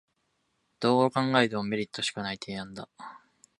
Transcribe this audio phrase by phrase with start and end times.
[0.79, 2.89] どう考えてもメリットしかない提案だ